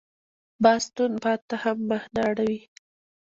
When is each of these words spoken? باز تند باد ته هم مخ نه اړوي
باز 0.63 0.83
تند 0.95 1.15
باد 1.23 1.41
ته 1.49 1.55
هم 1.63 1.77
مخ 1.89 2.03
نه 2.15 2.21
اړوي 2.29 2.61